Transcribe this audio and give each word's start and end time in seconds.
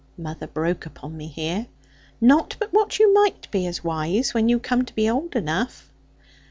mother 0.17 0.47
broke 0.47 0.87
upon 0.87 1.15
me 1.15 1.27
here; 1.27 1.67
'not 2.19 2.55
but 2.59 2.73
what 2.73 2.97
you 2.97 3.13
might 3.13 3.47
be 3.51 3.67
as 3.67 3.83
wise, 3.83 4.33
when 4.33 4.49
you 4.49 4.57
come 4.57 4.83
to 4.83 4.95
be 4.95 5.07
old 5.07 5.35
enough.' 5.35 5.91